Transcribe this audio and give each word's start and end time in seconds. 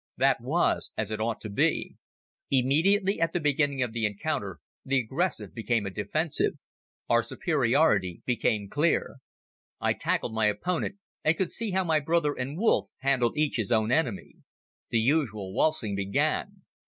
That 0.17 0.41
was 0.41 0.91
as 0.97 1.11
it 1.11 1.21
ought 1.21 1.39
to 1.41 1.49
be. 1.51 1.95
Immediately 2.49 3.21
at 3.21 3.33
the 3.33 3.39
beginning 3.39 3.83
of 3.83 3.93
the 3.93 4.07
encounter 4.07 4.57
the 4.83 4.97
aggressive 4.99 5.53
became 5.53 5.85
a 5.85 5.91
defensive. 5.91 6.53
Our 7.07 7.21
superiority 7.21 8.23
became 8.25 8.67
clear. 8.67 9.17
I 9.79 9.93
tackled 9.93 10.33
my 10.33 10.47
opponent 10.47 10.95
and 11.23 11.37
could 11.37 11.51
see 11.51 11.69
how 11.69 11.83
my 11.83 11.99
brother 11.99 12.33
and 12.33 12.57
Wolff 12.57 12.87
handled 13.01 13.37
each 13.37 13.57
his 13.57 13.71
own 13.71 13.91
enemy. 13.91 14.37
The 14.89 15.01
usual 15.01 15.53
waltzing 15.53 15.95
began. 15.95 16.63